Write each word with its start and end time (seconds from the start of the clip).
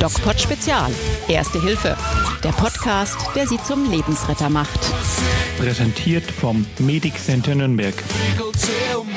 DocPod 0.00 0.40
Spezial. 0.40 0.90
Erste 1.28 1.60
Hilfe. 1.60 1.96
Der 2.44 2.50
Podcast, 2.50 3.16
der 3.34 3.46
Sie 3.46 3.58
zum 3.62 3.90
Lebensretter 3.90 4.48
macht. 4.48 4.78
Präsentiert 5.58 6.30
vom 6.30 6.64
Medic 6.78 7.18
Center 7.18 7.54
Nürnberg. 7.54 7.94
Hallo 8.38 8.52
zusammen. 8.52 9.10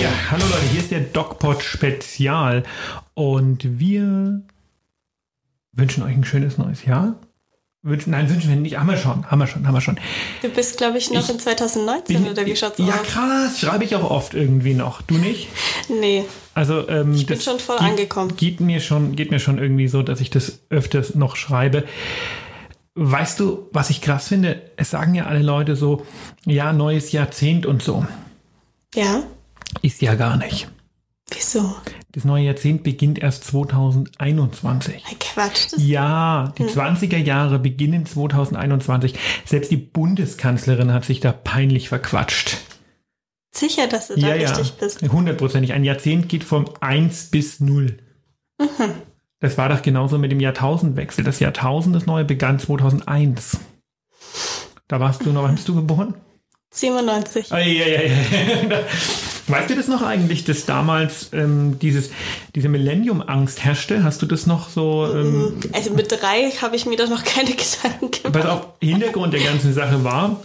Ja, 0.00 0.10
hallo 0.30 0.44
Leute, 0.44 0.66
hier 0.70 0.80
ist 0.80 0.90
der 0.90 1.00
DocPod 1.00 1.62
Spezial 1.62 2.62
und 3.14 3.80
wir 3.80 4.42
wünschen 5.72 6.02
euch 6.04 6.14
ein 6.14 6.24
schönes 6.24 6.58
neues 6.58 6.84
Jahr. 6.84 7.16
Wünschen, 7.82 8.10
nein, 8.10 8.28
wünschen 8.28 8.50
wir 8.50 8.56
nicht. 8.56 8.76
Haben 8.78 8.88
wir 8.88 8.98
schon, 8.98 9.30
haben 9.30 9.38
wir 9.38 9.46
schon, 9.46 9.66
haben 9.66 9.72
wir 9.72 9.80
schon. 9.80 9.98
Du 10.42 10.50
bist, 10.50 10.76
glaube 10.76 10.98
ich, 10.98 11.10
noch 11.10 11.22
Ich 11.22 11.30
in 11.30 11.38
2019 11.38 12.28
oder 12.28 12.44
wie 12.44 12.54
schaut's 12.54 12.78
ja, 12.78 12.88
aus? 12.88 13.02
krass, 13.04 13.58
schreibe 13.58 13.84
ich 13.84 13.96
auch 13.96 14.10
oft 14.10 14.34
irgendwie 14.34 14.74
noch. 14.74 15.00
Du 15.02 15.14
nicht? 15.14 15.48
Nee, 15.88 16.24
Also 16.54 16.86
ähm, 16.88 17.14
ich 17.14 17.26
bin 17.26 17.40
schon 17.40 17.58
voll 17.58 17.78
angekommen. 17.78 18.36
Geht 18.36 18.60
mir 18.60 18.80
schon, 18.80 19.16
geht 19.16 19.30
mir 19.30 19.40
schon 19.40 19.58
irgendwie 19.58 19.88
so, 19.88 20.02
dass 20.02 20.20
ich 20.20 20.28
das 20.30 20.60
öfters 20.68 21.14
noch 21.14 21.36
schreibe. 21.36 21.84
Weißt 22.94 23.40
du, 23.40 23.68
was 23.72 23.88
ich 23.90 24.02
krass 24.02 24.28
finde? 24.28 24.60
Es 24.76 24.90
sagen 24.90 25.14
ja 25.14 25.24
alle 25.26 25.42
Leute 25.42 25.74
so, 25.74 26.04
ja, 26.44 26.72
neues 26.72 27.12
Jahrzehnt 27.12 27.64
und 27.66 27.82
so. 27.82 28.04
ja. 28.94 29.22
Ist 29.82 30.02
ja 30.02 30.16
gar 30.16 30.36
nicht. 30.36 30.68
Wieso? 31.30 31.76
Das 32.12 32.24
neue 32.24 32.44
Jahrzehnt 32.44 32.82
beginnt 32.82 33.20
erst 33.20 33.44
2021. 33.44 34.94
Ein 35.08 35.18
Quatsch. 35.18 35.68
Ja, 35.76 36.52
die 36.58 36.64
20er 36.64 37.18
Jahre 37.18 37.58
beginnen 37.58 38.04
2021. 38.04 39.14
Selbst 39.44 39.70
die 39.70 39.76
Bundeskanzlerin 39.76 40.92
hat 40.92 41.04
sich 41.04 41.20
da 41.20 41.32
peinlich 41.32 41.88
verquatscht. 41.88 42.58
sicher, 43.52 43.86
dass 43.86 44.08
du 44.08 44.14
da 44.14 44.28
ja, 44.28 44.34
ja, 44.34 44.50
richtig 44.50 44.72
bist. 44.74 45.02
hundertprozentig. 45.02 45.72
Ein 45.72 45.84
Jahrzehnt 45.84 46.28
geht 46.28 46.42
vom 46.42 46.64
1 46.80 47.30
bis 47.30 47.60
0. 47.60 47.96
Mhm. 48.58 48.66
Das 49.38 49.56
war 49.56 49.68
doch 49.68 49.82
genauso 49.82 50.18
mit 50.18 50.32
dem 50.32 50.40
Jahrtausendwechsel. 50.40 51.24
Das 51.24 51.40
Jahrtausend, 51.40 51.94
das 51.94 52.06
neue, 52.06 52.24
begann 52.24 52.58
2001. 52.58 53.58
Da 54.88 55.00
warst 55.00 55.24
du 55.24 55.32
noch, 55.32 55.44
wann 55.44 55.54
bist 55.54 55.68
du 55.68 55.76
geboren? 55.76 56.14
97. 56.72 57.52
Ei, 57.52 57.62
ei, 57.62 57.96
ei, 57.96 58.70
ei. 58.70 58.84
Weißt 59.50 59.70
du 59.70 59.76
das 59.76 59.88
noch 59.88 60.02
eigentlich, 60.02 60.44
dass 60.44 60.66
damals 60.66 61.30
ähm, 61.32 61.78
dieses, 61.78 62.10
diese 62.54 62.68
Millennium-Angst 62.68 63.64
herrschte? 63.64 64.02
Hast 64.04 64.22
du 64.22 64.26
das 64.26 64.46
noch 64.46 64.68
so? 64.68 65.06
Ähm, 65.12 65.60
Also 65.72 65.90
mit 65.92 66.10
drei 66.10 66.50
habe 66.62 66.76
ich 66.76 66.86
mir 66.86 66.96
da 66.96 67.06
noch 67.06 67.24
keine 67.24 67.50
Gedanken 67.56 68.10
gemacht. 68.10 68.34
Was 68.34 68.46
auch 68.46 68.68
Hintergrund 68.80 69.32
der 69.32 69.42
ganzen 69.42 69.72
Sache 69.72 70.04
war, 70.04 70.40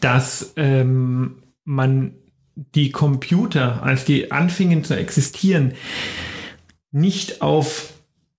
dass 0.00 0.52
ähm, 0.56 1.42
man 1.64 2.14
die 2.54 2.90
Computer, 2.90 3.82
als 3.82 4.04
die 4.04 4.32
anfingen 4.32 4.84
zu 4.84 4.94
existieren, 4.94 5.74
nicht 6.92 7.42
auf 7.42 7.92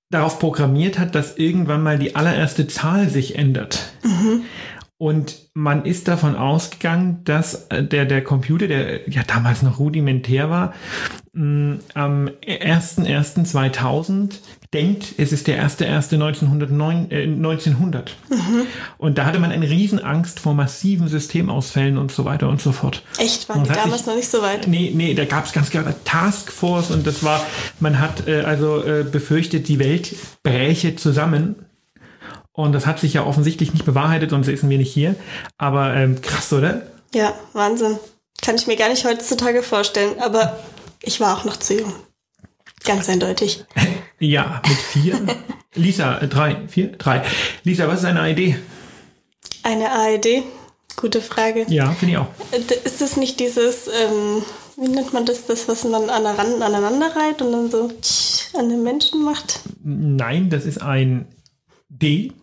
darauf 0.09 0.39
programmiert 0.39 0.99
hat, 0.99 1.15
dass 1.15 1.37
irgendwann 1.37 1.81
mal 1.83 1.97
die 1.97 2.15
allererste 2.15 2.67
Zahl 2.67 3.09
sich 3.09 3.35
ändert. 3.35 3.93
Und 5.01 5.49
man 5.55 5.83
ist 5.85 6.07
davon 6.07 6.35
ausgegangen, 6.35 7.21
dass 7.23 7.65
äh, 7.69 7.83
der, 7.83 8.05
der 8.05 8.23
Computer, 8.23 8.67
der 8.67 9.09
ja 9.09 9.23
damals 9.25 9.63
noch 9.63 9.79
rudimentär 9.79 10.51
war, 10.51 10.75
mh, 11.33 11.77
am 11.95 12.29
01.01.2000 12.45 14.33
denkt, 14.73 15.15
es 15.17 15.31
ist 15.33 15.47
der 15.47 15.67
1.1.1909 15.67 17.11
äh, 17.11 17.23
1900. 17.23 18.15
Und 18.99 19.17
da 19.17 19.25
hatte 19.25 19.39
man 19.39 19.51
eine 19.51 19.67
Riesenangst 19.67 20.39
vor 20.39 20.53
massiven 20.53 21.07
Systemausfällen 21.07 21.97
und 21.97 22.11
so 22.11 22.23
weiter 22.25 22.47
und 22.47 22.61
so 22.61 22.71
fort. 22.71 23.01
Echt, 23.17 23.49
waren 23.49 23.63
die 23.63 23.69
damals 23.69 23.97
sich- 24.01 24.07
noch 24.07 24.15
nicht 24.15 24.29
so 24.29 24.43
weit? 24.43 24.67
Nee, 24.67 24.91
nee, 24.93 25.15
da 25.15 25.25
gab 25.25 25.45
es 25.45 25.51
ganz 25.51 25.71
klar 25.71 25.83
eine 25.83 25.95
Taskforce 26.03 26.91
und 26.91 27.07
das 27.07 27.23
war, 27.23 27.43
man 27.79 27.99
hat 27.99 28.27
äh, 28.27 28.41
also 28.41 28.83
äh, 28.83 29.03
befürchtet, 29.03 29.67
die 29.67 29.79
Welt 29.79 30.15
bräche 30.43 30.95
zusammen. 30.95 31.55
Und 32.53 32.73
das 32.73 32.85
hat 32.85 32.99
sich 32.99 33.13
ja 33.13 33.25
offensichtlich 33.25 33.73
nicht 33.73 33.85
bewahrheitet, 33.85 34.29
sonst 34.29 34.47
säßen 34.47 34.69
wir 34.69 34.77
nicht 34.77 34.93
hier. 34.93 35.15
Aber 35.57 35.93
ähm, 35.95 36.21
krass, 36.21 36.51
oder? 36.51 36.83
Ja, 37.13 37.33
Wahnsinn. 37.53 37.97
Kann 38.41 38.55
ich 38.55 38.67
mir 38.67 38.75
gar 38.75 38.89
nicht 38.89 39.05
heutzutage 39.05 39.63
vorstellen. 39.63 40.19
Aber 40.19 40.59
ich 41.01 41.19
war 41.21 41.37
auch 41.37 41.45
noch 41.45 41.57
zu 41.57 41.79
jung. 41.79 41.93
Ganz 42.83 43.09
eindeutig. 43.09 43.65
Ja, 44.23 44.61
mit 44.67 44.77
vier. 44.77 45.19
Lisa, 45.73 46.19
äh, 46.19 46.27
drei, 46.27 46.67
vier, 46.67 46.91
drei. 46.91 47.23
Lisa, 47.63 47.87
was 47.87 48.01
ist 48.01 48.05
eine 48.05 48.29
Idee? 48.29 48.55
Eine 49.63 49.89
ARD? 49.89 50.43
Gute 50.95 51.21
Frage. 51.21 51.65
Ja, 51.69 51.89
finde 51.93 52.11
ich 52.13 52.17
auch. 52.19 52.27
Äh, 52.51 52.59
Ist 52.85 53.01
das 53.01 53.17
nicht 53.17 53.39
dieses, 53.39 53.87
ähm, 53.87 54.43
wie 54.77 54.89
nennt 54.89 55.11
man 55.11 55.25
das, 55.25 55.47
das, 55.47 55.67
was 55.67 55.85
man 55.85 56.07
aneinander, 56.07 56.63
aneinander 56.63 57.15
reiht 57.15 57.41
und 57.41 57.51
dann 57.51 57.71
so 57.71 57.91
tsch, 57.99 58.53
an 58.53 58.69
den 58.69 58.83
Menschen 58.83 59.23
macht? 59.23 59.61
Nein, 59.83 60.51
das 60.51 60.65
ist 60.65 60.83
ein 60.83 61.25
D, 61.89 62.33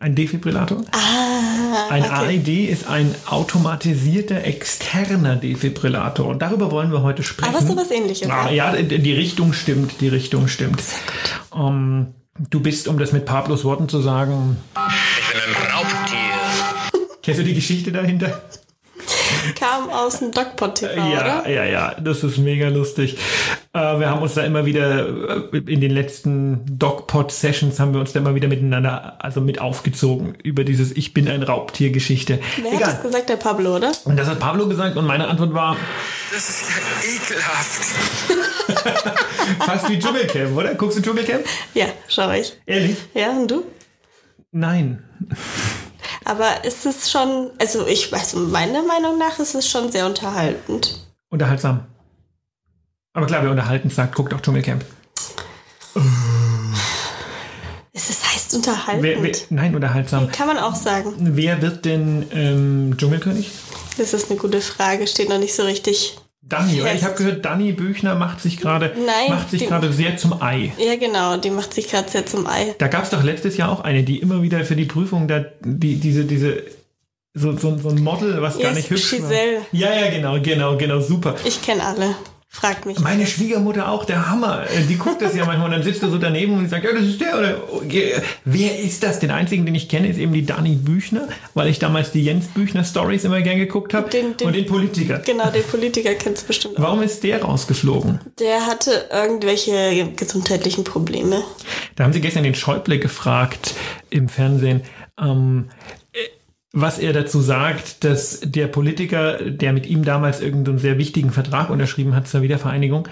ein 0.00 0.14
Defibrillator. 0.14 0.82
Ah, 0.92 1.88
Ein 1.90 2.02
okay. 2.04 2.12
AED 2.36 2.48
ist 2.70 2.86
ein 2.88 3.14
automatisierter 3.26 4.44
externer 4.44 5.36
Defibrillator. 5.36 6.26
Und 6.26 6.40
darüber 6.42 6.70
wollen 6.70 6.92
wir 6.92 7.02
heute 7.02 7.22
sprechen. 7.22 7.54
Aber 7.54 7.64
sowas 7.66 7.90
ähnliches. 7.90 8.28
Ah, 8.28 8.50
ja, 8.50 8.72
die 8.76 9.12
Richtung 9.14 9.52
stimmt, 9.54 10.00
die 10.00 10.08
Richtung 10.08 10.46
stimmt. 10.48 10.82
Ähm, 11.56 12.08
du 12.50 12.60
bist, 12.60 12.86
um 12.86 12.98
das 12.98 13.12
mit 13.12 13.24
Pablos 13.24 13.64
Worten 13.64 13.88
zu 13.88 14.00
sagen, 14.02 14.58
Ich 14.74 15.32
bin 15.32 15.40
ein 15.56 15.72
Raubtier. 15.72 17.08
kennst 17.22 17.40
du 17.40 17.44
die 17.44 17.54
Geschichte 17.54 17.90
dahinter? 17.90 18.42
Kam 19.58 19.88
aus 19.88 20.18
dem 20.18 20.30
DocPod 20.32 20.74
TV, 20.74 20.94
Ja, 20.96 21.40
oder? 21.42 21.48
ja, 21.48 21.64
ja, 21.64 21.94
das 21.98 22.22
ist 22.24 22.36
mega 22.38 22.68
lustig. 22.68 23.16
Äh, 23.72 24.00
wir 24.00 24.08
haben 24.08 24.22
uns 24.22 24.34
da 24.34 24.42
immer 24.42 24.64
wieder, 24.64 25.52
äh, 25.52 25.58
in 25.58 25.80
den 25.80 25.90
letzten 25.90 26.78
DocPod-Sessions 26.78 27.78
haben 27.78 27.92
wir 27.92 28.00
uns 28.00 28.12
da 28.12 28.20
immer 28.20 28.34
wieder 28.34 28.48
miteinander, 28.48 29.22
also 29.22 29.40
mit 29.40 29.60
aufgezogen 29.60 30.34
über 30.42 30.64
dieses 30.64 30.92
Ich 30.92 31.12
bin 31.12 31.28
ein 31.28 31.42
Raubtier-Geschichte. 31.42 32.40
Wer 32.62 32.72
hat 32.72 32.80
das 32.80 33.02
gesagt? 33.02 33.28
Der 33.28 33.36
Pablo, 33.36 33.76
oder? 33.76 33.92
Und 34.04 34.18
das 34.18 34.26
hat 34.26 34.38
Pablo 34.38 34.68
gesagt 34.68 34.96
und 34.96 35.06
meine 35.06 35.28
Antwort 35.28 35.52
war 35.52 35.76
Das 36.32 36.48
ist 36.48 36.62
ja 36.62 37.14
ekelhaft. 37.14 37.84
fast 39.66 39.88
wie 39.90 39.98
Dschungelcamp, 39.98 40.56
oder? 40.56 40.74
Guckst 40.74 40.98
du 40.98 41.02
Dschungelcamp? 41.02 41.44
Ja, 41.74 41.86
schau 42.08 42.30
ich. 42.30 42.54
Ehrlich? 42.64 42.96
Ja, 43.14 43.32
und 43.32 43.50
du? 43.50 43.64
Nein. 44.50 45.04
Aber 46.24 46.64
ist 46.64 46.86
es 46.86 47.10
schon, 47.10 47.50
also 47.58 47.86
ich 47.86 48.10
weiß, 48.10 48.34
meiner 48.34 48.82
Meinung 48.82 49.18
nach 49.18 49.38
ist 49.38 49.54
es 49.54 49.68
schon 49.68 49.92
sehr 49.92 50.06
unterhaltend. 50.06 51.06
Unterhaltsam. 51.28 51.84
Aber 53.14 53.26
klar, 53.26 53.42
wer 53.42 53.50
unterhalten 53.50 53.90
sagt, 53.90 54.14
guckt 54.14 54.32
auch 54.34 54.40
Dschungelcamp. 54.40 54.84
Es 57.92 58.10
ist, 58.10 58.32
heißt 58.32 58.54
unterhaltend. 58.54 59.02
Wer, 59.02 59.22
wer, 59.22 59.32
nein, 59.50 59.74
unterhaltsam. 59.74 60.30
Kann 60.30 60.46
man 60.46 60.58
auch 60.58 60.74
sagen. 60.76 61.14
Wer 61.18 61.60
wird 61.62 61.84
denn 61.84 62.26
ähm, 62.32 62.94
Dschungelkönig? 62.96 63.50
Das 63.96 64.14
ist 64.14 64.30
eine 64.30 64.38
gute 64.38 64.60
Frage, 64.60 65.06
steht 65.06 65.28
noch 65.28 65.38
nicht 65.38 65.54
so 65.54 65.64
richtig. 65.64 66.16
Danny, 66.42 66.80
oder? 66.80 66.94
Ich 66.94 67.02
habe 67.04 67.14
gehört, 67.14 67.44
Danny 67.44 67.72
Büchner 67.72 68.14
macht 68.14 68.40
sich 68.40 68.56
gerade 68.58 68.94
Nein, 68.94 69.36
macht 69.36 69.50
sich 69.50 69.60
die- 69.62 69.66
gerade 69.66 69.92
sehr 69.92 70.16
zum 70.16 70.40
Ei. 70.40 70.72
Ja, 70.78 70.96
genau, 70.96 71.36
die 71.36 71.50
macht 71.50 71.74
sich 71.74 71.88
gerade 71.90 72.08
sehr 72.08 72.24
zum 72.24 72.46
Ei. 72.46 72.74
Da 72.78 72.88
gab 72.88 73.04
es 73.04 73.10
doch 73.10 73.22
letztes 73.22 73.56
Jahr 73.58 73.70
auch 73.70 73.80
eine, 73.80 74.02
die 74.04 74.18
immer 74.18 74.40
wieder 74.40 74.64
für 74.64 74.76
die 74.76 74.86
Prüfung 74.86 75.28
da 75.28 75.44
die 75.62 75.96
diese 75.96 76.24
diese 76.24 76.62
so, 77.34 77.54
so, 77.58 77.76
so 77.76 77.90
ein 77.90 78.02
Model, 78.02 78.40
was 78.40 78.54
gar 78.54 78.70
Ja, 78.70 78.72
nicht 78.72 78.88
hübsch 78.88 79.10
Giselle. 79.10 79.58
war. 79.58 79.66
Ja, 79.72 79.92
ja, 79.92 80.10
genau, 80.10 80.40
genau, 80.40 80.76
genau, 80.78 81.00
super. 81.00 81.34
Ich 81.44 81.60
kenne 81.60 81.84
alle. 81.84 82.14
Fragt 82.58 82.86
mich. 82.86 82.98
Meine 82.98 83.24
Schwiegermutter 83.24 83.88
auch, 83.88 84.04
der 84.04 84.28
Hammer. 84.28 84.64
Äh, 84.64 84.82
Die 84.88 84.96
guckt 84.96 85.22
das 85.22 85.36
ja 85.36 85.44
manchmal 85.44 85.66
und 85.66 85.72
dann 85.72 85.84
sitzt 85.84 86.02
du 86.02 86.10
so 86.10 86.18
daneben 86.18 86.54
und 86.58 86.68
sagt, 86.68 86.84
ja, 86.84 86.92
das 86.92 87.04
ist 87.04 87.20
der 87.20 87.38
oder 87.38 87.56
okay, 87.72 88.14
wer 88.44 88.76
ist 88.80 89.04
das? 89.04 89.20
Den 89.20 89.30
einzigen, 89.30 89.64
den 89.64 89.76
ich 89.76 89.88
kenne, 89.88 90.08
ist 90.08 90.18
eben 90.18 90.32
die 90.32 90.44
Dani 90.44 90.74
Büchner, 90.74 91.28
weil 91.54 91.68
ich 91.68 91.78
damals 91.78 92.10
die 92.10 92.24
Jens 92.24 92.46
Büchner 92.48 92.82
Stories 92.82 93.22
immer 93.22 93.40
gern 93.42 93.58
geguckt 93.58 93.94
habe 93.94 94.10
und 94.42 94.54
den 94.56 94.66
Politiker. 94.66 95.20
Genau, 95.20 95.50
den 95.50 95.62
Politiker 95.62 96.14
kennst 96.14 96.42
du 96.42 96.46
bestimmt 96.48 96.78
auch. 96.78 96.82
Warum 96.82 97.02
ist 97.02 97.22
der 97.22 97.42
rausgeflogen? 97.42 98.18
Der 98.40 98.66
hatte 98.66 99.08
irgendwelche 99.12 100.08
gesundheitlichen 100.16 100.82
Probleme. 100.82 101.44
Da 101.94 102.04
haben 102.04 102.12
sie 102.12 102.20
gestern 102.20 102.42
den 102.42 102.56
Schäuble 102.56 102.98
gefragt 102.98 103.74
im 104.10 104.28
Fernsehen, 104.28 104.82
ähm, 105.20 105.68
äh, 106.07 106.07
was 106.72 106.98
er 106.98 107.12
dazu 107.12 107.40
sagt, 107.40 108.04
dass 108.04 108.40
der 108.42 108.66
Politiker, 108.66 109.38
der 109.42 109.72
mit 109.72 109.86
ihm 109.86 110.04
damals 110.04 110.40
irgendeinen 110.40 110.78
sehr 110.78 110.98
wichtigen 110.98 111.30
Vertrag 111.30 111.70
unterschrieben 111.70 112.14
hat 112.14 112.28
zur 112.28 112.42
Wiedervereinigung, 112.42 113.08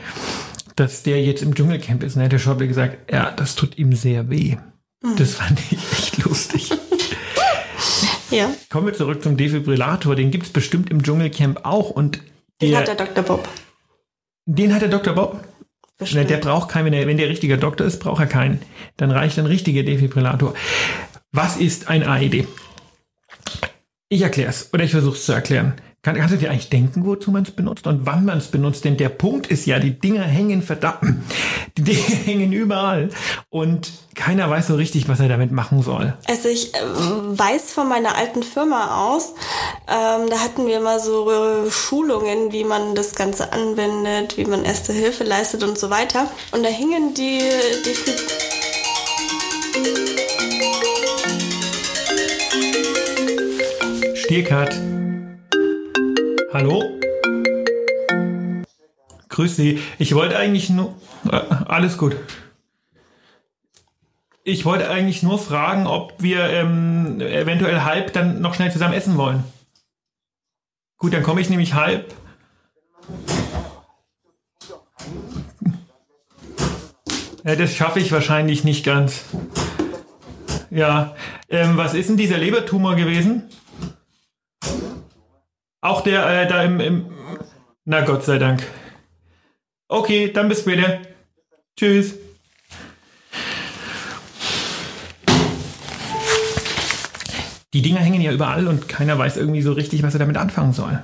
dass 0.77 1.03
der 1.03 1.23
jetzt 1.23 1.43
im 1.43 1.55
Dschungelcamp 1.55 2.03
ist. 2.03 2.15
Und 2.15 2.21
dann 2.21 2.25
hat 2.27 2.33
der 2.33 2.39
Schäuble 2.39 2.69
gesagt, 2.69 3.11
ja, 3.11 3.31
das 3.31 3.55
tut 3.55 3.79
ihm 3.79 3.95
sehr 3.95 4.29
weh. 4.29 4.57
Das 5.17 5.35
fand 5.35 5.59
ich 5.71 5.79
echt 5.93 6.25
lustig. 6.25 6.71
Ja, 8.31 8.53
Kommen 8.71 8.89
wir 8.89 8.95
zurück 8.95 9.23
zum 9.23 9.37
Defibrillator. 9.37 10.17
Den 10.17 10.33
gibt 10.33 10.47
es 10.47 10.53
bestimmt 10.53 10.91
im 10.91 11.05
Dschungelcamp 11.05 11.65
auch. 11.65 11.91
Und 11.91 12.21
den 12.61 12.71
der, 12.71 12.81
hat 12.81 12.89
der 12.89 12.97
Dr. 12.97 13.23
Bob. 13.23 13.49
den 14.47 14.75
hat 14.75 14.83
der 14.83 14.89
Dr. 14.89 15.15
Bob. 15.15 15.45
Bestimmt. 15.97 16.29
der 16.29 16.39
braucht 16.39 16.69
keinen, 16.69 16.87
wenn 16.87 16.93
der, 16.93 17.07
wenn 17.07 17.17
der 17.17 17.29
richtiger 17.29 17.57
Doktor 17.57 17.87
ist, 17.87 18.01
braucht 18.01 18.21
er 18.21 18.27
keinen. 18.27 18.61
Dann 18.97 19.13
reicht 19.13 19.39
ein 19.39 19.47
richtiger 19.47 19.85
Defibrillator. 19.85 20.55
Was 21.31 21.57
ist 21.57 21.89
ein 21.89 22.03
AED? 22.03 22.49
Ich 24.09 24.23
erkläre 24.23 24.51
es 24.51 24.73
oder 24.73 24.85
ich 24.85 24.93
versuche 24.93 25.17
es 25.17 25.25
zu 25.25 25.33
erklären. 25.33 25.75
Kann, 26.03 26.15
kannst 26.15 26.33
du 26.33 26.39
dir 26.39 26.53
eigentlich 26.53 26.69
denken, 26.69 27.05
wozu 27.05 27.33
man 27.33 27.43
es 27.43 27.51
benutzt 27.51 27.89
und 27.89 28.07
wann 28.07 28.25
man 28.25 28.39
es 28.39 28.47
benutzt? 28.47 28.85
Denn 28.85 28.97
der 28.97 29.09
Punkt 29.09 29.49
ist 29.49 29.67
ja, 29.67 29.81
die 29.81 29.99
Dinger 29.99 30.23
hängen 30.23 30.63
verdammt, 30.63 31.01
die 31.77 31.83
Dinger 31.83 32.17
hängen 32.25 32.53
überall 32.53 33.09
und 33.51 33.91
keiner 34.15 34.49
weiß 34.49 34.69
so 34.69 34.77
richtig, 34.77 35.09
was 35.09 35.19
er 35.19 35.29
damit 35.29 35.51
machen 35.51 35.83
soll. 35.83 36.15
Also 36.29 36.49
ich 36.49 36.73
äh, 36.75 36.79
weiß 36.79 37.73
von 37.73 37.89
meiner 37.89 38.17
alten 38.17 38.45
Firma 38.45 39.09
aus, 39.09 39.35
ähm, 39.89 40.31
da 40.31 40.39
hatten 40.39 40.69
wir 40.69 40.79
mal 40.79 41.01
so 41.01 41.69
Schulungen, 41.69 42.53
wie 42.53 42.63
man 42.63 42.95
das 42.95 43.17
Ganze 43.17 43.53
anwendet, 43.53 44.37
wie 44.37 44.45
man 44.45 44.65
Erste 44.65 44.93
Hilfe 44.93 45.25
leistet 45.25 45.65
und 45.65 45.77
so 45.77 45.91
weiter. 45.91 46.31
Und 46.53 46.63
da 46.63 46.69
hingen 46.69 47.15
die, 47.15 47.41
die 47.85 48.56
Stierkat. 54.27 54.75
Hallo? 56.53 56.83
Grüß 59.29 59.55
Sie. 59.55 59.81
Ich 60.01 60.17
wollte 60.17 60.37
eigentlich 60.37 60.69
nur. 60.69 60.97
Äh, 61.31 61.37
alles 61.67 61.97
gut. 61.97 62.17
Ich 64.43 64.65
wollte 64.65 64.91
eigentlich 64.91 65.23
nur 65.23 65.39
fragen, 65.39 65.87
ob 65.87 66.15
wir 66.21 66.41
ähm, 66.41 67.21
eventuell 67.21 67.83
halb 67.83 68.15
dann 68.15 68.41
noch 68.41 68.55
schnell 68.55 68.73
zusammen 68.73 68.95
essen 68.95 69.17
wollen. 69.17 69.45
Gut, 70.99 71.13
dann 71.13 71.23
komme 71.23 71.41
ich 71.41 71.49
nämlich 71.49 71.75
halb. 71.75 72.13
Ja, 77.45 77.55
das 77.55 77.77
schaffe 77.77 78.01
ich 78.01 78.11
wahrscheinlich 78.11 78.65
nicht 78.65 78.85
ganz. 78.85 79.23
Ja, 80.71 81.15
ähm, 81.49 81.77
was 81.77 81.95
ist 81.95 82.09
denn 82.09 82.17
dieser 82.17 82.39
Lebertumor 82.39 82.97
gewesen? 82.97 83.45
Auch 85.87 86.01
der 86.01 86.27
äh, 86.27 86.49
da 86.49 86.65
im, 86.65 86.81
im. 86.81 87.07
Na 87.85 88.01
Gott 88.01 88.25
sei 88.25 88.39
Dank. 88.39 88.67
Okay, 89.87 90.33
dann 90.33 90.49
bis 90.49 90.61
später. 90.61 90.99
Tschüss. 91.79 92.15
Die 97.73 97.83
Dinger 97.83 98.01
hängen 98.01 98.21
ja 98.21 98.33
überall 98.33 98.67
und 98.67 98.89
keiner 98.89 99.17
weiß 99.17 99.37
irgendwie 99.37 99.63
so 99.63 99.75
richtig, 99.75 100.03
was 100.03 100.15
er 100.15 100.19
damit 100.19 100.39
anfangen 100.39 100.73
soll. 100.73 101.01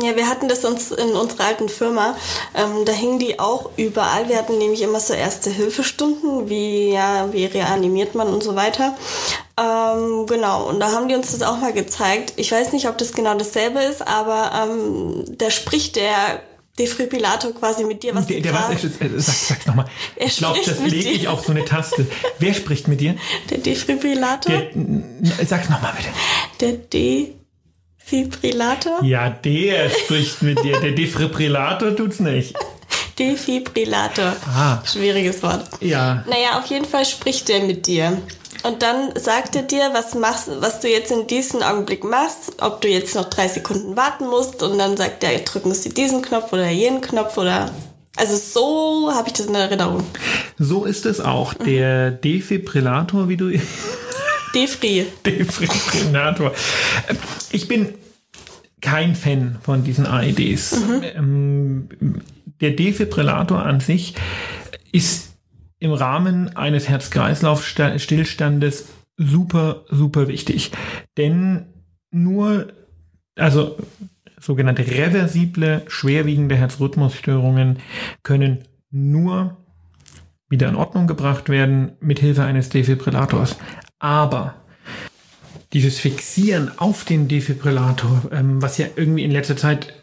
Ja, 0.00 0.16
wir 0.16 0.26
hatten 0.26 0.48
das 0.48 0.64
uns 0.64 0.90
in 0.90 1.10
unserer 1.10 1.48
alten 1.48 1.68
Firma. 1.68 2.16
Ähm, 2.54 2.86
da 2.86 2.92
hingen 2.92 3.18
die 3.18 3.38
auch 3.38 3.72
überall. 3.76 4.30
Wir 4.30 4.38
hatten 4.38 4.56
nämlich 4.56 4.80
immer 4.80 5.00
so 5.00 5.12
erste 5.12 5.50
Hilfestunden, 5.50 6.48
wie 6.48 6.92
ja, 6.92 7.30
wie 7.32 7.44
reanimiert 7.44 8.14
man 8.14 8.28
und 8.28 8.42
so 8.42 8.56
weiter. 8.56 8.96
Ähm, 9.58 10.26
genau, 10.26 10.68
und 10.68 10.80
da 10.80 10.92
haben 10.92 11.08
die 11.08 11.14
uns 11.14 11.32
das 11.32 11.42
auch 11.42 11.58
mal 11.58 11.72
gezeigt. 11.72 12.32
Ich 12.36 12.50
weiß 12.50 12.72
nicht, 12.72 12.88
ob 12.88 12.96
das 12.98 13.12
genau 13.12 13.36
dasselbe 13.36 13.80
ist, 13.80 14.06
aber 14.06 14.50
ähm, 14.54 15.24
da 15.36 15.50
spricht 15.50 15.96
der 15.96 16.40
Defibrillator 16.78 17.52
quasi 17.52 17.84
mit 17.84 18.02
dir, 18.02 18.14
was 18.14 18.26
Der, 18.26 18.38
du 18.38 18.42
der 18.44 18.54
was, 18.54 18.82
äh, 18.82 18.88
sag, 19.18 19.34
sag's 19.34 19.66
nochmal. 19.66 19.84
Er 20.16 20.26
Ich 20.26 20.38
glaube, 20.38 20.58
das 20.64 20.80
lege 20.80 21.10
ich 21.10 21.28
auf 21.28 21.44
so 21.44 21.52
eine 21.52 21.66
Taste. 21.66 22.06
Wer 22.38 22.54
spricht 22.54 22.88
mit 22.88 23.02
dir? 23.02 23.14
Der 23.50 23.58
Defibrillator? 23.58 24.54
Der, 24.54 24.70
sag's 25.46 25.68
nochmal 25.68 25.92
bitte. 25.98 26.08
Der 26.60 26.72
Defibrillator? 28.08 29.04
Ja, 29.04 29.28
der 29.28 29.90
spricht 29.90 30.40
mit 30.40 30.64
dir. 30.64 30.80
Der 30.80 30.92
Defibrillator 30.92 31.94
tut's 31.94 32.20
nicht. 32.20 32.54
Defibrillator. 33.18 34.34
Ah. 34.46 34.82
Schwieriges 34.90 35.42
Wort. 35.42 35.68
Ja. 35.80 36.24
Naja, 36.26 36.58
auf 36.58 36.64
jeden 36.66 36.86
Fall 36.86 37.04
spricht 37.04 37.48
der 37.48 37.64
mit 37.64 37.86
dir. 37.86 38.22
Und 38.62 38.82
dann 38.82 39.16
sagt 39.16 39.56
er 39.56 39.62
dir, 39.62 39.90
was 39.92 40.14
machst, 40.14 40.48
was 40.60 40.80
du 40.80 40.88
jetzt 40.88 41.10
in 41.10 41.26
diesem 41.26 41.62
Augenblick 41.62 42.04
machst, 42.04 42.52
ob 42.60 42.80
du 42.80 42.88
jetzt 42.88 43.14
noch 43.14 43.28
drei 43.28 43.48
Sekunden 43.48 43.96
warten 43.96 44.26
musst 44.26 44.62
und 44.62 44.78
dann 44.78 44.96
sagt 44.96 45.24
er, 45.24 45.36
drücken 45.40 45.74
Sie 45.74 45.88
diesen 45.88 46.22
Knopf 46.22 46.52
oder 46.52 46.70
jenen 46.70 47.00
Knopf 47.00 47.36
oder 47.38 47.70
also 48.16 48.36
so 48.36 49.12
habe 49.14 49.28
ich 49.28 49.34
das 49.34 49.46
in 49.46 49.54
Erinnerung. 49.54 50.04
So 50.58 50.84
ist 50.84 51.06
es 51.06 51.20
auch. 51.20 51.54
Der 51.54 52.10
Defibrillator, 52.10 53.28
wie 53.28 53.36
du. 53.36 53.50
Defri. 54.54 55.06
Defibrillator. 55.26 56.52
Ich 57.50 57.68
bin 57.68 57.94
kein 58.82 59.14
Fan 59.14 59.58
von 59.62 59.82
diesen 59.82 60.06
AEDs. 60.06 60.76
Ähm, 61.16 61.88
Der 62.60 62.72
Defibrillator 62.72 63.62
an 63.62 63.80
sich 63.80 64.14
ist 64.92 65.31
im 65.82 65.92
Rahmen 65.92 66.56
eines 66.56 66.88
Herz-Kreislauf-Stillstandes 66.88 68.86
super, 69.16 69.84
super 69.90 70.28
wichtig. 70.28 70.70
Denn 71.16 71.66
nur, 72.12 72.72
also 73.36 73.76
sogenannte 74.38 74.86
reversible, 74.86 75.82
schwerwiegende 75.88 76.54
Herzrhythmusstörungen 76.54 77.80
können 78.22 78.62
nur 78.90 79.56
wieder 80.48 80.68
in 80.68 80.76
Ordnung 80.76 81.08
gebracht 81.08 81.48
werden 81.48 81.96
mit 82.00 82.20
Hilfe 82.20 82.44
eines 82.44 82.68
Defibrillators. 82.68 83.56
Aber 83.98 84.54
dieses 85.72 85.98
Fixieren 85.98 86.70
auf 86.78 87.04
den 87.04 87.26
Defibrillator, 87.26 88.30
ähm, 88.30 88.62
was 88.62 88.78
ja 88.78 88.86
irgendwie 88.94 89.24
in 89.24 89.32
letzter 89.32 89.56
Zeit 89.56 90.01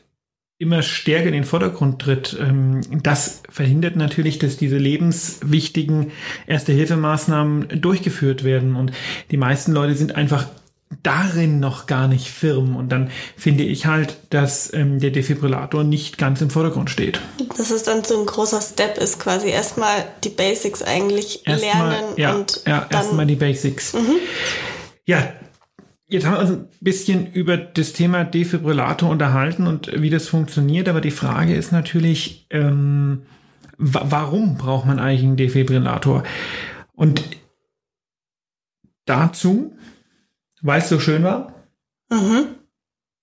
immer 0.59 0.81
stärker 0.81 1.27
in 1.27 1.33
den 1.33 1.45
Vordergrund 1.45 2.01
tritt, 2.01 2.37
ähm, 2.39 2.81
das 3.01 3.41
verhindert 3.49 3.95
natürlich, 3.95 4.39
dass 4.39 4.57
diese 4.57 4.77
lebenswichtigen 4.77 6.11
Erste-Hilfemaßnahmen 6.47 7.81
durchgeführt 7.81 8.43
werden. 8.43 8.75
Und 8.75 8.91
die 9.31 9.37
meisten 9.37 9.71
Leute 9.71 9.95
sind 9.95 10.15
einfach 10.15 10.47
darin 11.01 11.61
noch 11.61 11.87
gar 11.87 12.09
nicht 12.09 12.29
firm. 12.29 12.75
Und 12.75 12.89
dann 12.89 13.09
finde 13.37 13.63
ich 13.63 13.85
halt, 13.85 14.17
dass 14.31 14.73
ähm, 14.73 14.99
der 14.99 15.11
Defibrillator 15.11 15.85
nicht 15.85 16.17
ganz 16.17 16.41
im 16.41 16.49
Vordergrund 16.49 16.89
steht. 16.89 17.21
Das 17.57 17.71
ist 17.71 17.87
dann 17.87 18.03
so 18.03 18.19
ein 18.19 18.25
großer 18.25 18.59
Step 18.59 18.97
ist 18.97 19.17
quasi 19.17 19.47
erstmal 19.47 20.05
die 20.25 20.29
Basics 20.29 20.81
eigentlich 20.81 21.47
Erstmal, 21.47 21.89
lernen 21.89 22.13
ja, 22.17 22.35
und 22.35 22.63
ja, 22.67 22.85
erstmal 22.89 23.25
die 23.25 23.35
Basics. 23.35 23.93
Ja, 25.05 25.33
jetzt 26.09 26.25
haben 26.25 26.33
wir 26.33 26.39
uns 26.41 26.51
ein 26.51 26.67
bisschen 26.81 27.31
über 27.31 27.55
das 27.57 27.93
Thema 27.93 28.23
Defibrillator 28.23 29.09
unterhalten 29.09 29.67
und 29.67 30.01
wie 30.01 30.09
das 30.09 30.27
funktioniert, 30.27 30.89
aber 30.89 31.01
die 31.01 31.11
Frage 31.11 31.53
ist 31.53 31.71
natürlich, 31.71 32.47
ähm, 32.49 33.21
wa 33.77 34.05
warum 34.09 34.57
braucht 34.57 34.85
man 34.85 34.99
eigentlich 34.99 35.23
einen 35.23 35.37
Defibrillator? 35.37 36.23
Und 36.93 37.23
dazu, 39.05 39.75
weil 40.61 40.81
es 40.81 40.89
so 40.89 40.99
schön 40.99 41.23
war, 41.23 41.53
mhm. 42.09 42.55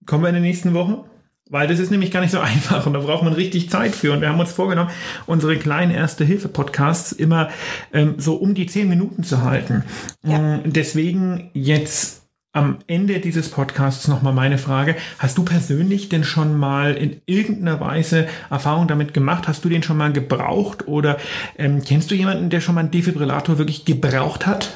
kommen 0.07 0.25
wir 0.25 0.29
in 0.29 0.37
der 0.37 0.43
nächsten 0.43 0.73
Woche. 0.73 1.05
Weil 1.49 1.69
das 1.69 1.79
ist 1.79 1.93
nämlich 1.93 2.11
gar 2.11 2.23
nicht 2.23 2.33
so 2.33 2.41
einfach 2.41 2.87
und 2.87 2.95
da 2.95 2.99
braucht 3.01 3.23
man 3.23 3.33
richtig 3.33 3.71
Zeit 3.71 3.95
für. 3.95 4.13
Und 4.13 4.21
wir 4.21 4.29
haben 4.29 4.41
uns 4.41 4.51
vorgenommen, 4.51 4.91
unsere 5.27 5.57
kleinen 5.57 5.93
Erste-Hilfe-Podcasts 5.93 7.13
immer 7.13 7.51
ähm, 7.93 8.15
so 8.19 8.35
um 8.35 8.55
die 8.55 8.67
zehn 8.67 8.89
Minuten 8.89 9.23
zu 9.23 9.43
halten. 9.43 9.85
Ja. 10.25 10.39
Mm, 10.39 10.73
Deswegen 10.73 11.51
jetzt 11.55 12.26
am 12.57 12.79
Ende 12.87 13.21
dieses 13.21 13.51
Podcasts 13.51 14.09
nochmal 14.09 14.33
meine 14.33 14.57
Frage. 14.57 14.97
Hast 15.19 15.37
du 15.37 15.45
persönlich 15.45 16.09
denn 16.09 16.25
schon 16.25 16.57
mal 16.57 16.95
in 16.95 17.21
irgendeiner 17.27 17.81
Weise 17.81 18.29
Erfahrung 18.51 18.89
damit 18.89 19.13
gemacht? 19.13 19.47
Hast 19.47 19.65
du 19.65 19.69
den 19.69 19.83
schon 19.83 19.99
mal 19.99 20.13
gebraucht? 20.13 20.89
Oder 20.89 21.19
ähm, 21.59 21.83
kennst 21.85 22.11
du 22.11 22.15
jemanden, 22.15 22.49
der 22.49 22.61
schon 22.61 22.75
mal 22.75 22.81
einen 22.81 22.91
Defibrillator 22.91 23.59
wirklich 23.59 23.85
gebraucht 23.85 24.47
hat? 24.47 24.71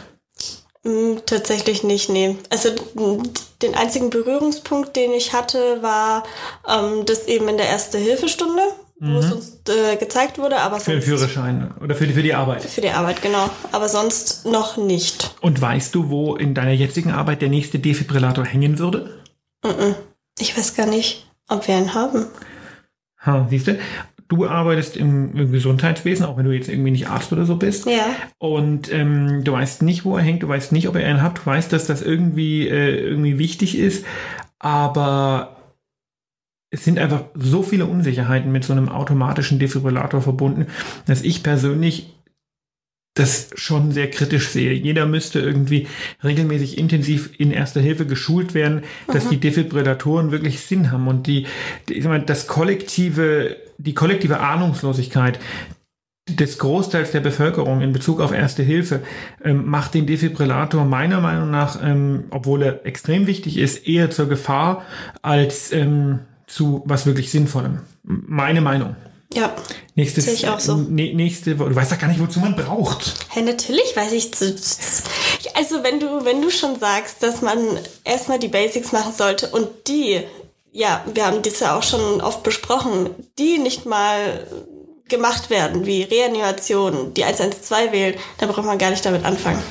Mm, 0.85 1.17
Tatsächlich 1.25 1.83
nicht, 1.83 2.11
nee. 2.11 2.37
Also 2.51 2.69
mm, 2.95 3.23
den 3.63 3.75
einzigen 3.75 4.11
Berührungspunkt, 4.11 4.95
den 4.95 5.13
ich 5.13 5.33
hatte, 5.33 5.83
war 5.83 6.25
ähm, 6.69 7.07
das 7.07 7.27
eben 7.29 7.49
in 7.49 7.57
der 7.57 7.69
Erste-Hilfestunde, 7.69 8.63
wo 9.03 9.19
es 9.19 9.33
uns 9.33 9.63
äh, 9.69 9.97
gezeigt 9.97 10.39
wurde, 10.39 10.59
aber 10.59 10.77
Mhm. 10.77 10.81
Für 10.81 10.91
den 10.93 11.01
sonst 11.01 11.09
Führerschein 11.09 11.75
oder 11.83 11.95
für 11.95 12.07
die, 12.07 12.13
für 12.13 12.23
die 12.23 12.35
Arbeit? 12.35 12.63
für 12.63 12.81
die 12.83 12.91
Arbeit, 12.91 13.23
genau. 13.23 13.49
Aber 13.73 13.89
sonst 13.89 14.45
noch 14.47 14.77
nicht. 14.77 15.35
Und 15.41 15.61
weißt 15.61 15.95
du, 15.95 16.11
wo 16.11 16.37
in 16.37 16.55
deiner 16.55 16.73
jetzigen 16.73 17.11
Arbeit 17.11 17.41
der 17.43 17.49
nächste 17.49 17.79
Defibrillator 17.79 18.45
hängen 18.45 18.79
würde? 18.79 19.21
Ich 20.39 20.57
weiß 20.57 20.75
gar 20.75 20.87
nicht, 20.87 21.27
ob 21.49 21.67
wir 21.67 21.77
einen 21.77 21.95
haben. 21.95 22.27
Ha, 23.25 23.47
siehst 23.51 23.69
du? 23.69 23.79
Du 24.29 24.47
arbeitest 24.47 24.97
im, 24.97 25.35
im 25.37 25.51
Gesundheitswesen, 25.51 26.25
auch 26.25 26.37
wenn 26.37 26.45
du 26.45 26.53
jetzt 26.53 26.69
irgendwie 26.69 26.93
nicht 26.93 27.09
Arzt 27.09 27.33
oder 27.33 27.45
so 27.47 27.57
bist. 27.57 27.87
Ja. 27.87 28.07
Und 28.39 28.93
ähm, 28.93 29.43
du 29.43 29.53
weißt 29.53 29.83
nicht, 29.83 30.05
wo 30.05 30.17
er 30.17 30.23
hängt, 30.23 30.43
du 30.45 30.49
weißt 30.49 30.71
nicht, 30.73 30.89
ob 30.89 30.95
er 30.95 31.07
einen 31.07 31.21
hat, 31.21 31.39
du 31.39 31.47
weißt, 31.47 31.73
dass 31.73 31.87
das 31.87 32.01
irgendwie, 32.01 32.69
äh, 32.69 33.01
irgendwie 33.01 33.39
wichtig 33.39 33.77
ist, 33.77 34.05
aber 34.61 35.57
es 36.71 36.85
sind 36.85 36.99
einfach 36.99 37.25
so 37.35 37.63
viele 37.63 37.87
Unsicherheiten 37.87 38.53
mit 38.53 38.65
so 38.65 38.73
einem 38.73 38.89
automatischen 38.89 39.59
Defibrillator 39.59 40.23
verbunden, 40.23 40.67
dass 41.07 41.23
ich 41.23 41.43
persönlich 41.43 42.15
das 43.15 43.51
schon 43.55 43.91
sehr 43.91 44.09
kritisch 44.09 44.49
sehe. 44.49 44.73
Jeder 44.73 45.05
müsste 45.05 45.41
irgendwie 45.41 45.89
regelmäßig 46.23 46.79
intensiv 46.79 47.31
in 47.39 47.51
Erster 47.51 47.81
Hilfe 47.81 48.07
geschult 48.07 48.55
werden, 48.55 48.83
dass 49.09 49.29
die 49.29 49.41
Defibrillatoren 49.41 50.31
wirklich 50.31 50.61
Sinn 50.61 50.93
haben 50.93 51.09
und 51.09 51.27
die, 51.27 51.47
die 51.89 51.95
ich 51.95 52.05
sag 52.05 52.11
mal, 52.11 52.23
das 52.23 52.47
kollektive, 52.47 53.57
die 53.79 53.95
kollektive 53.95 54.39
Ahnungslosigkeit 54.39 55.41
des 56.29 56.59
Großteils 56.59 57.11
der 57.11 57.21
Bevölkerung 57.21 57.81
in 57.81 57.93
Bezug 57.93 58.21
auf 58.21 58.33
Erste 58.33 58.63
Hilfe 58.63 59.01
ähm, 59.43 59.67
macht 59.67 59.95
den 59.95 60.07
Defibrillator 60.07 60.85
meiner 60.85 61.21
Meinung 61.21 61.51
nach, 61.51 61.83
ähm, 61.83 62.25
obwohl 62.31 62.63
er 62.63 62.87
extrem 62.87 63.27
wichtig 63.27 63.57
ist, 63.57 63.89
eher 63.89 64.11
zur 64.11 64.29
Gefahr 64.29 64.85
als 65.23 65.73
ähm, 65.73 66.21
zu 66.51 66.83
was 66.85 67.07
wirklich 67.07 67.31
Sinnvollem. 67.31 67.81
Meine 68.03 68.61
Meinung. 68.61 68.97
Ja. 69.33 69.55
Nächstes, 69.95 70.25
Sehe 70.25 70.35
ich 70.35 70.49
auch 70.49 70.59
so. 70.59 70.75
nächste, 70.77 71.57
Woche- 71.59 71.69
du 71.71 71.77
weißt 71.77 71.93
doch 71.93 71.99
gar 71.99 72.09
nicht, 72.09 72.19
wozu 72.21 72.41
man 72.41 72.57
braucht. 72.57 73.15
Hey, 73.29 73.45
natürlich 73.45 73.95
weiß 73.95 74.11
ich. 74.13 74.35
zu- 74.35 74.57
Also 75.55 75.85
wenn 75.85 76.01
du, 76.01 76.25
wenn 76.25 76.43
du 76.43 76.51
schon 76.51 76.81
sagst, 76.81 77.23
dass 77.23 77.41
man 77.41 77.59
erstmal 78.05 78.41
die 78.41 78.49
Basics 78.49 78.91
machen 78.91 79.13
sollte 79.17 79.47
und 79.51 79.69
die, 79.87 80.21
ja, 80.73 81.05
wir 81.15 81.27
haben 81.27 81.43
das 81.43 81.61
ja 81.61 81.77
auch 81.79 81.83
schon 81.85 82.21
oft 82.21 82.43
besprochen, 82.43 83.11
die 83.39 83.59
nicht 83.59 83.87
mal 83.87 84.45
gemacht 85.09 85.49
werden, 85.51 85.87
wie 85.87 86.03
Reanimation, 86.03 87.15
die 87.15 87.25
112 87.25 87.93
wählen, 87.93 88.15
da 88.39 88.47
braucht 88.47 88.65
man 88.65 88.79
gar 88.79 88.91
nicht 88.91 89.05
damit 89.05 89.25
anfangen. 89.25 89.63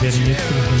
Wir 0.00 0.02
werden 0.12 0.24
nächste 0.26 0.54
Woche 0.54 0.68
einen 0.68 0.80